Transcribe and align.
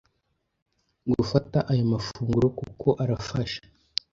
gufata 1.11 1.59
aya 1.71 1.83
mafunguro 1.91 2.47
kuko 2.59 2.87
arafasha 3.03 3.61